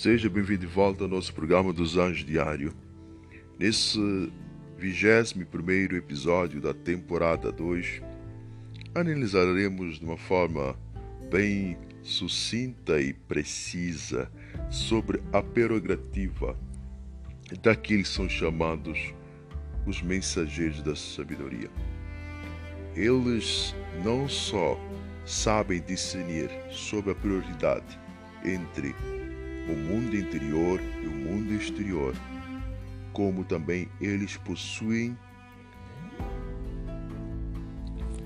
Seja 0.00 0.30
bem-vindo 0.30 0.60
de 0.60 0.66
volta 0.66 1.04
ao 1.04 1.10
nosso 1.10 1.34
programa 1.34 1.74
dos 1.74 1.98
Anjos 1.98 2.24
Diário. 2.24 2.72
Nesse 3.58 4.32
21 4.78 5.94
episódio 5.94 6.58
da 6.58 6.72
temporada 6.72 7.52
2, 7.52 8.00
analisaremos 8.94 9.98
de 9.98 10.04
uma 10.06 10.16
forma 10.16 10.74
bem 11.30 11.76
sucinta 12.02 12.98
e 12.98 13.12
precisa 13.12 14.32
sobre 14.70 15.22
a 15.34 15.42
prerrogativa 15.42 16.58
daqueles 17.62 18.08
que 18.08 18.14
são 18.14 18.26
chamados 18.26 19.12
os 19.86 20.00
mensageiros 20.00 20.82
da 20.82 20.96
sabedoria. 20.96 21.68
Eles 22.96 23.74
não 24.02 24.26
só 24.26 24.80
sabem 25.26 25.82
discernir 25.82 26.48
sobre 26.70 27.12
a 27.12 27.14
prioridade 27.14 28.00
entre 28.42 28.94
o 29.68 29.76
mundo 29.76 30.16
interior 30.16 30.80
e 31.02 31.06
o 31.06 31.10
mundo 31.10 31.52
exterior, 31.54 32.14
como 33.12 33.44
também 33.44 33.88
eles 34.00 34.36
possuem 34.36 35.16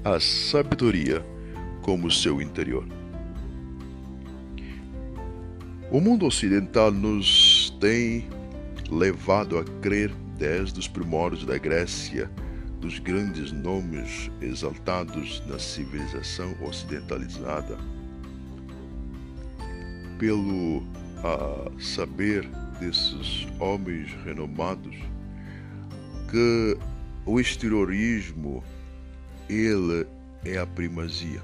a 0.04 0.20
sabedoria 0.20 1.24
como 1.82 2.10
seu 2.10 2.40
interior. 2.40 2.86
O 5.90 6.00
mundo 6.00 6.26
ocidental 6.26 6.90
nos 6.90 7.70
tem 7.80 8.28
levado 8.90 9.58
a 9.58 9.64
crer 9.64 10.12
desde 10.38 10.78
os 10.78 10.88
primórdios 10.88 11.44
da 11.44 11.56
Grécia 11.56 12.30
dos 12.80 12.98
grandes 12.98 13.50
nomes 13.50 14.30
exaltados 14.42 15.42
na 15.46 15.58
civilização 15.58 16.54
ocidentalizada 16.62 17.78
pelo 20.18 20.82
a 21.24 21.80
saber 21.80 22.46
desses 22.78 23.48
homens 23.58 24.12
renomados 24.24 24.94
que 26.30 26.76
o 27.24 27.40
exteriorismo 27.40 28.62
ele 29.48 30.06
é 30.44 30.58
a 30.58 30.66
primazia. 30.66 31.42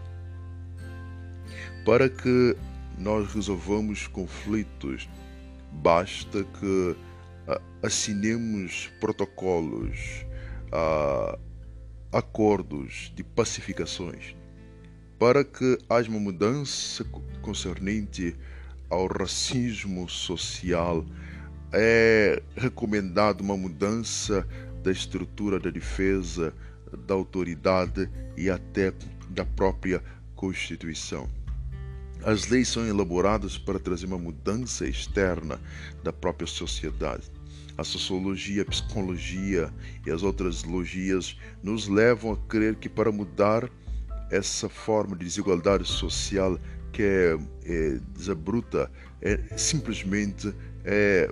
Para 1.86 2.10
que 2.10 2.54
nós 2.98 3.32
resolvamos 3.32 4.06
conflitos, 4.06 5.08
basta 5.72 6.44
que 6.44 6.96
assinemos 7.82 8.90
protocolos, 9.00 10.26
acordos 12.12 13.10
de 13.16 13.24
pacificações, 13.24 14.36
para 15.18 15.42
que 15.42 15.78
haja 15.88 16.10
uma 16.10 16.20
mudança 16.20 17.02
concernente 17.40 18.36
ao 18.90 19.06
racismo 19.06 20.08
social, 20.08 21.06
é 21.72 22.42
recomendado 22.56 23.40
uma 23.40 23.56
mudança 23.56 24.46
da 24.82 24.90
estrutura 24.90 25.60
da 25.60 25.70
defesa, 25.70 26.52
da 27.06 27.14
autoridade 27.14 28.10
e 28.36 28.50
até 28.50 28.92
da 29.28 29.44
própria 29.44 30.02
Constituição. 30.34 31.28
As 32.24 32.48
leis 32.48 32.68
são 32.68 32.86
elaboradas 32.86 33.56
para 33.56 33.78
trazer 33.78 34.06
uma 34.06 34.18
mudança 34.18 34.86
externa 34.86 35.60
da 36.02 36.12
própria 36.12 36.46
sociedade. 36.46 37.30
A 37.78 37.84
sociologia, 37.84 38.62
a 38.62 38.66
psicologia 38.66 39.72
e 40.04 40.10
as 40.10 40.22
outras 40.22 40.64
logias 40.64 41.38
nos 41.62 41.88
levam 41.88 42.32
a 42.32 42.36
crer 42.36 42.74
que 42.74 42.90
para 42.90 43.10
mudar 43.10 43.70
essa 44.30 44.68
forma 44.68 45.16
de 45.16 45.24
desigualdade 45.24 45.88
social 45.88 46.58
que 46.92 47.02
é, 47.02 47.38
é 47.64 47.98
desabruta 48.14 48.90
é 49.20 49.38
simplesmente 49.56 50.54
é 50.84 51.30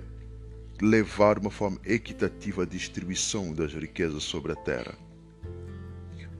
levar 0.81 1.37
uma 1.39 1.51
forma 1.51 1.79
equitativa 1.85 2.63
a 2.63 2.65
distribuição 2.65 3.53
das 3.53 3.73
riquezas 3.73 4.23
sobre 4.23 4.53
a 4.53 4.55
terra. 4.55 4.93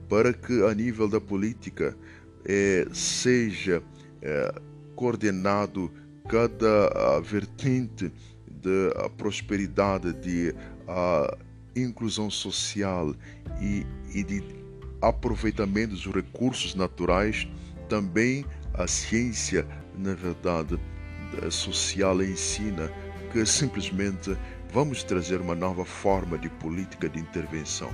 Para 0.08 0.32
que 0.32 0.64
a 0.64 0.74
nível 0.74 1.08
da 1.08 1.20
política 1.20 1.96
é, 2.44 2.86
seja 2.92 3.82
é, 4.22 4.54
coordenado 4.96 5.90
cada 6.28 7.20
vertente 7.20 8.12
da 8.48 9.08
prosperidade, 9.10 10.12
de 10.14 10.54
a 10.86 11.36
inclusão 11.74 12.30
social 12.30 13.14
e, 13.60 13.86
e 14.14 14.22
de 14.22 14.42
aproveitamento 15.00 15.94
dos 15.94 16.06
recursos 16.06 16.74
naturais, 16.74 17.46
também 17.88 18.44
a 18.74 18.86
ciência, 18.86 19.66
na 19.96 20.14
verdade, 20.14 20.78
social 21.50 22.22
ensina 22.22 22.90
que 23.32 23.44
simplesmente 23.46 24.36
vamos 24.72 25.02
trazer 25.02 25.40
uma 25.40 25.54
nova 25.54 25.84
forma 25.84 26.38
de 26.38 26.48
política 26.48 27.08
de 27.08 27.18
intervenção. 27.18 27.90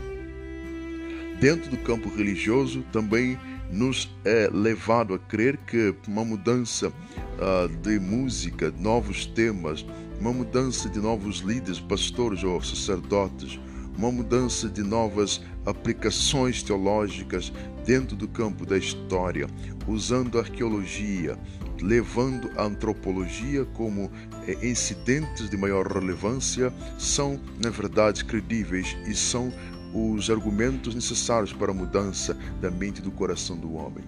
Dentro 1.40 1.70
do 1.70 1.76
campo 1.78 2.08
religioso, 2.08 2.82
também 2.92 3.38
nos 3.70 4.08
é 4.24 4.48
levado 4.50 5.12
a 5.14 5.18
crer 5.18 5.58
que 5.58 5.94
uma 6.08 6.24
mudança 6.24 6.88
uh, 6.88 7.68
de 7.82 7.98
música, 7.98 8.72
novos 8.78 9.26
temas, 9.26 9.84
uma 10.20 10.32
mudança 10.32 10.88
de 10.88 10.98
novos 10.98 11.40
líderes, 11.40 11.80
pastores 11.80 12.42
ou 12.42 12.62
sacerdotes, 12.62 13.58
uma 13.96 14.12
mudança 14.12 14.68
de 14.68 14.82
novas 14.82 15.40
aplicações 15.64 16.62
teológicas 16.62 17.52
dentro 17.84 18.16
do 18.16 18.28
campo 18.28 18.66
da 18.66 18.76
história, 18.76 19.46
usando 19.86 20.38
a 20.38 20.42
arqueologia, 20.42 21.38
levando 21.80 22.50
a 22.56 22.64
antropologia 22.64 23.64
como 23.64 24.10
eh, 24.46 24.66
incidentes 24.66 25.48
de 25.48 25.56
maior 25.56 25.86
relevância, 25.86 26.72
são, 26.98 27.40
na 27.62 27.70
verdade, 27.70 28.24
credíveis 28.24 28.96
e 29.06 29.14
são 29.14 29.52
os 29.94 30.28
argumentos 30.28 30.94
necessários 30.94 31.52
para 31.52 31.70
a 31.70 31.74
mudança 31.74 32.36
da 32.60 32.70
mente 32.70 32.98
e 32.98 33.02
do 33.02 33.10
coração 33.10 33.56
do 33.56 33.74
homem. 33.74 34.04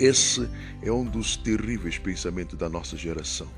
Esse 0.00 0.48
é 0.82 0.90
um 0.90 1.04
dos 1.04 1.36
terríveis 1.36 1.98
pensamentos 1.98 2.58
da 2.58 2.68
nossa 2.68 2.96
geração. 2.96 3.48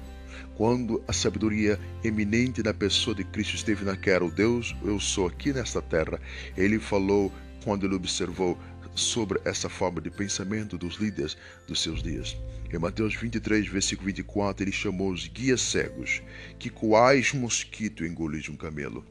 Quando 0.54 1.02
a 1.08 1.12
sabedoria 1.12 1.78
eminente 2.04 2.62
da 2.62 2.74
pessoa 2.74 3.14
de 3.14 3.24
Cristo 3.24 3.56
esteve 3.56 3.84
naquela, 3.84 4.24
o 4.24 4.30
Deus, 4.30 4.74
eu 4.84 4.98
sou 5.00 5.26
aqui 5.26 5.52
nesta 5.52 5.80
terra, 5.80 6.20
ele 6.56 6.78
falou 6.78 7.32
quando 7.64 7.86
ele 7.86 7.94
observou 7.94 8.58
sobre 8.94 9.40
essa 9.44 9.68
forma 9.68 10.00
de 10.00 10.10
pensamento 10.10 10.76
dos 10.76 10.96
líderes 10.96 11.36
dos 11.66 11.80
seus 11.80 12.02
dias. 12.02 12.36
Em 12.72 12.78
Mateus 12.78 13.14
23, 13.14 13.66
versículo 13.66 14.06
24, 14.06 14.64
ele 14.64 14.72
chamou 14.72 15.10
os 15.10 15.26
guias 15.26 15.60
cegos, 15.60 16.22
que 16.58 16.70
quais 16.70 17.32
mosquito 17.32 18.04
engolis 18.04 18.48
um 18.48 18.56
camelo. 18.56 19.04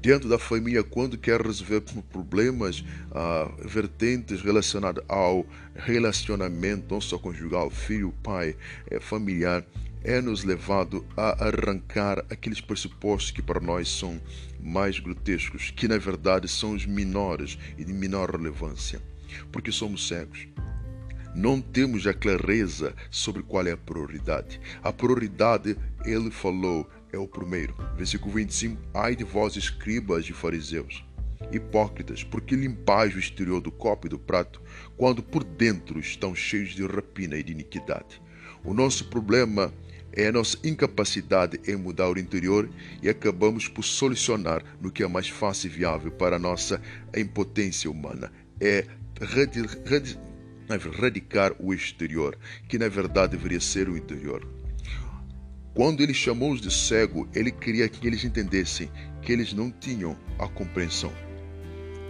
Dentro 0.00 0.28
da 0.28 0.38
família, 0.38 0.82
quando 0.84 1.18
quer 1.18 1.40
resolver 1.40 1.82
problemas 2.10 2.84
ah, 3.10 3.50
vertentes 3.64 4.40
relacionados 4.40 5.02
ao 5.08 5.44
relacionamento, 5.74 6.86
não 6.94 7.00
só 7.00 7.18
conjugal, 7.18 7.68
filho, 7.68 8.14
pai, 8.22 8.56
é, 8.88 9.00
familiar, 9.00 9.64
é 10.02 10.20
nos 10.20 10.44
levado 10.44 11.04
a 11.16 11.46
arrancar 11.46 12.24
aqueles 12.30 12.60
pressupostos 12.60 13.30
que 13.30 13.42
para 13.42 13.60
nós 13.60 13.88
são 13.88 14.20
mais 14.60 14.98
grotescos, 14.98 15.70
que 15.70 15.88
na 15.88 15.98
verdade 15.98 16.48
são 16.48 16.72
os 16.72 16.86
menores 16.86 17.58
e 17.76 17.84
de 17.84 17.92
menor 17.92 18.30
relevância, 18.30 19.00
porque 19.50 19.72
somos 19.72 20.06
cegos. 20.06 20.48
Não 21.34 21.60
temos 21.60 22.06
a 22.06 22.14
clareza 22.14 22.94
sobre 23.10 23.42
qual 23.42 23.66
é 23.66 23.72
a 23.72 23.76
prioridade. 23.76 24.60
A 24.82 24.92
prioridade, 24.92 25.76
ele 26.04 26.30
falou, 26.30 26.88
é 27.12 27.18
o 27.18 27.28
primeiro. 27.28 27.74
Versículo 27.96 28.34
25: 28.34 28.80
Ai 28.94 29.14
de 29.14 29.24
vós, 29.24 29.54
escribas 29.54 30.28
e 30.28 30.32
fariseus, 30.32 31.04
hipócritas, 31.52 32.24
porque 32.24 32.56
limpais 32.56 33.14
o 33.14 33.18
exterior 33.18 33.60
do 33.60 33.70
copo 33.70 34.06
e 34.06 34.10
do 34.10 34.18
prato, 34.18 34.60
quando 34.96 35.22
por 35.22 35.44
dentro 35.44 36.00
estão 36.00 36.34
cheios 36.34 36.70
de 36.70 36.84
rapina 36.86 37.36
e 37.36 37.42
de 37.42 37.52
iniquidade. 37.52 38.20
O 38.64 38.74
nosso 38.74 39.06
problema 39.06 39.72
é 40.12 40.26
a 40.26 40.32
nossa 40.32 40.58
incapacidade 40.64 41.60
em 41.66 41.76
mudar 41.76 42.10
o 42.10 42.18
interior 42.18 42.68
e 43.02 43.08
acabamos 43.08 43.68
por 43.68 43.84
solucionar 43.84 44.64
no 44.80 44.90
que 44.90 45.02
é 45.02 45.08
mais 45.08 45.28
fácil 45.28 45.68
e 45.68 45.74
viável 45.74 46.10
para 46.10 46.36
a 46.36 46.38
nossa 46.38 46.80
impotência 47.16 47.90
humana. 47.90 48.32
É 48.60 48.84
radicar 50.98 51.52
o 51.60 51.72
exterior, 51.72 52.36
que 52.68 52.78
na 52.78 52.88
verdade 52.88 53.36
deveria 53.36 53.60
ser 53.60 53.88
o 53.88 53.96
interior. 53.96 54.46
Quando 55.74 56.02
ele 56.02 56.12
chamou-os 56.12 56.60
de 56.60 56.72
cego, 56.72 57.28
ele 57.32 57.52
queria 57.52 57.88
que 57.88 58.04
eles 58.06 58.24
entendessem 58.24 58.90
que 59.22 59.32
eles 59.32 59.52
não 59.52 59.70
tinham 59.70 60.16
a 60.38 60.48
compreensão, 60.48 61.12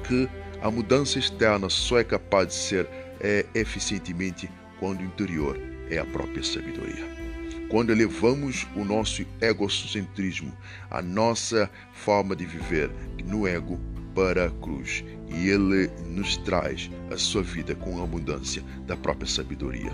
que 0.06 0.28
a 0.62 0.70
mudança 0.70 1.18
externa 1.18 1.68
só 1.68 1.98
é 1.98 2.04
capaz 2.04 2.48
de 2.48 2.54
ser 2.54 2.88
é, 3.20 3.44
eficientemente 3.54 4.50
quando 4.80 5.00
o 5.00 5.04
interior 5.04 5.77
é 5.90 5.98
a 5.98 6.04
própria 6.04 6.42
sabedoria 6.42 7.18
quando 7.68 7.90
elevamos 7.90 8.66
o 8.74 8.84
nosso 8.84 9.24
egocentrismo, 9.40 10.52
a 10.90 11.02
nossa 11.02 11.70
forma 11.92 12.34
de 12.34 12.46
viver 12.46 12.90
no 13.24 13.46
ego 13.46 13.78
para 14.14 14.46
a 14.46 14.50
cruz, 14.50 15.04
e 15.28 15.48
ele 15.48 15.88
nos 16.06 16.36
traz 16.38 16.90
a 17.12 17.16
sua 17.16 17.42
vida 17.42 17.74
com 17.74 18.00
a 18.00 18.04
abundância 18.04 18.62
da 18.86 18.96
própria 18.96 19.28
sabedoria. 19.28 19.92